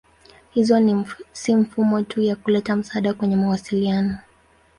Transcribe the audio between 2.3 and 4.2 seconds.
kuleta msaada kwenye mawasiliano.